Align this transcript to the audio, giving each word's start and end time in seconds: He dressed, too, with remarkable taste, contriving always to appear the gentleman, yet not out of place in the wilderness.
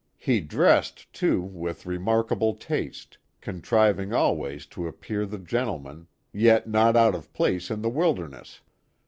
He 0.17 0.41
dressed, 0.41 1.13
too, 1.13 1.41
with 1.41 1.85
remarkable 1.85 2.55
taste, 2.55 3.19
contriving 3.39 4.13
always 4.13 4.65
to 4.65 4.87
appear 4.87 5.27
the 5.27 5.37
gentleman, 5.37 6.07
yet 6.33 6.67
not 6.67 6.97
out 6.97 7.13
of 7.13 7.31
place 7.33 7.69
in 7.69 7.83
the 7.83 7.87
wilderness. 7.91 8.61